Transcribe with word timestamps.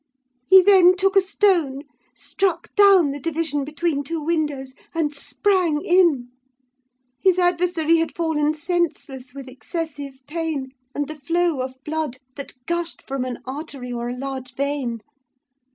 He 0.47 0.63
then 0.63 0.95
took 0.95 1.15
a 1.15 1.21
stone, 1.21 1.83
struck 2.15 2.73
down 2.73 3.11
the 3.11 3.19
division 3.19 3.63
between 3.63 4.03
two 4.03 4.19
windows, 4.19 4.73
and 4.95 5.13
sprang 5.13 5.79
in. 5.85 6.29
His 7.19 7.37
adversary 7.37 7.97
had 7.97 8.15
fallen 8.15 8.55
senseless 8.55 9.35
with 9.35 9.47
excessive 9.47 10.25
pain 10.25 10.71
and 10.95 11.07
the 11.07 11.13
flow 11.13 11.61
of 11.61 11.77
blood, 11.83 12.17
that 12.35 12.53
gushed 12.65 13.07
from 13.07 13.25
an 13.25 13.43
artery 13.45 13.93
or 13.93 14.09
a 14.09 14.17
large 14.17 14.55
vein. 14.55 15.01